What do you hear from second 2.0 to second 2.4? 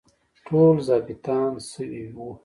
وو.